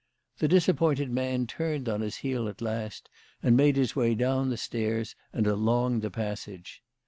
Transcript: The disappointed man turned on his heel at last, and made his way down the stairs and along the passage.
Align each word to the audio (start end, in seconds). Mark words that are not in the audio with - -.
The 0.39 0.47
disappointed 0.47 1.11
man 1.11 1.45
turned 1.45 1.87
on 1.87 2.01
his 2.01 2.15
heel 2.25 2.47
at 2.47 2.59
last, 2.59 3.07
and 3.43 3.55
made 3.55 3.75
his 3.75 3.95
way 3.95 4.15
down 4.15 4.49
the 4.49 4.57
stairs 4.57 5.15
and 5.31 5.45
along 5.45 5.99
the 5.99 6.09
passage. 6.09 6.81